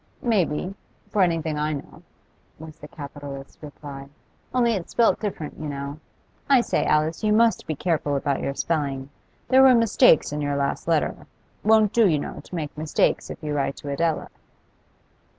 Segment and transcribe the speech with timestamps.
[0.23, 0.73] 'May be,
[1.11, 2.01] for anything I know,'
[2.57, 4.09] was the capitalist's reply.
[4.51, 5.99] 'Only it's spelt different, you know.
[6.49, 9.11] I say, Alice, you must be careful about your spelling;
[9.49, 11.27] there were mistakes in your last letter.
[11.63, 14.29] Won't do, you know, to make mistakes if you write to Adela.